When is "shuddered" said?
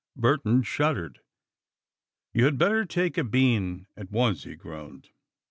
0.63-1.19